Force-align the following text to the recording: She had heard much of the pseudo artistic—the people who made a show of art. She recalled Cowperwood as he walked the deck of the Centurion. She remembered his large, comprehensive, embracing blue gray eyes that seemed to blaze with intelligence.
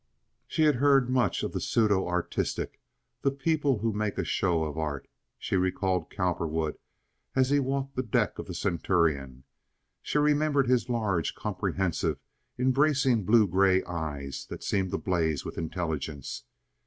She 0.47 0.63
had 0.63 0.77
heard 0.77 1.11
much 1.11 1.43
of 1.43 1.51
the 1.51 1.61
pseudo 1.61 2.07
artistic—the 2.07 3.31
people 3.33 3.77
who 3.77 3.93
made 3.93 4.17
a 4.17 4.23
show 4.25 4.63
of 4.63 4.75
art. 4.75 5.07
She 5.37 5.55
recalled 5.55 6.09
Cowperwood 6.09 6.79
as 7.35 7.51
he 7.51 7.59
walked 7.59 7.95
the 7.95 8.01
deck 8.01 8.39
of 8.39 8.47
the 8.47 8.55
Centurion. 8.55 9.43
She 10.01 10.17
remembered 10.17 10.65
his 10.67 10.89
large, 10.89 11.35
comprehensive, 11.35 12.17
embracing 12.57 13.25
blue 13.25 13.45
gray 13.45 13.83
eyes 13.83 14.47
that 14.49 14.63
seemed 14.63 14.89
to 14.89 14.97
blaze 14.97 15.45
with 15.45 15.59
intelligence. 15.59 16.45